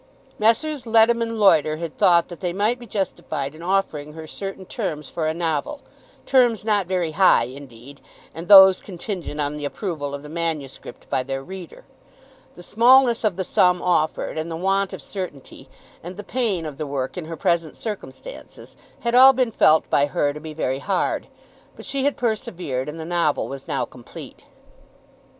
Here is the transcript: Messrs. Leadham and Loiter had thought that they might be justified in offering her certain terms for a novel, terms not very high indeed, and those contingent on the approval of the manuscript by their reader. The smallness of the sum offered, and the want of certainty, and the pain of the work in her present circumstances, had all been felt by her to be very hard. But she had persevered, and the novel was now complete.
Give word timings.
Messrs. 0.39 0.87
Leadham 0.87 1.21
and 1.21 1.39
Loiter 1.39 1.77
had 1.77 1.95
thought 1.95 2.29
that 2.29 2.39
they 2.39 2.53
might 2.53 2.79
be 2.79 2.87
justified 2.87 3.53
in 3.53 3.61
offering 3.61 4.13
her 4.13 4.25
certain 4.25 4.65
terms 4.65 5.09
for 5.09 5.27
a 5.27 5.31
novel, 5.31 5.81
terms 6.25 6.65
not 6.65 6.87
very 6.87 7.11
high 7.11 7.43
indeed, 7.43 8.01
and 8.33 8.47
those 8.47 8.81
contingent 8.81 9.39
on 9.39 9.57
the 9.57 9.63
approval 9.65 10.15
of 10.15 10.23
the 10.23 10.27
manuscript 10.27 11.07
by 11.11 11.21
their 11.21 11.43
reader. 11.43 11.85
The 12.55 12.63
smallness 12.63 13.23
of 13.23 13.35
the 13.35 13.43
sum 13.43 13.79
offered, 13.79 14.39
and 14.39 14.49
the 14.49 14.55
want 14.55 14.91
of 14.91 15.03
certainty, 15.03 15.69
and 16.01 16.17
the 16.17 16.23
pain 16.23 16.65
of 16.65 16.77
the 16.79 16.87
work 16.87 17.15
in 17.15 17.25
her 17.25 17.37
present 17.37 17.77
circumstances, 17.77 18.75
had 19.01 19.13
all 19.13 19.33
been 19.33 19.51
felt 19.51 19.87
by 19.91 20.07
her 20.07 20.33
to 20.33 20.39
be 20.39 20.55
very 20.55 20.79
hard. 20.79 21.27
But 21.75 21.85
she 21.85 22.05
had 22.05 22.17
persevered, 22.17 22.89
and 22.89 22.99
the 22.99 23.05
novel 23.05 23.47
was 23.47 23.67
now 23.67 23.85
complete. 23.85 24.45